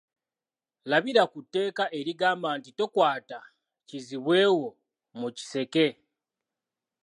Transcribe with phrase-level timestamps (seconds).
[0.89, 3.39] Labira ku ‘tteeka’ erigamba nti tokwata
[3.87, 4.69] kizibwe wo
[5.19, 5.87] mu kiseke.